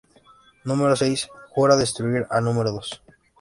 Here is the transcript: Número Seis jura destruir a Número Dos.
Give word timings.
Número 0.63 0.95
Seis 1.01 1.27
jura 1.53 1.77
destruir 1.81 2.25
a 2.31 2.41
Número 2.41 2.71
Dos. 2.71 2.89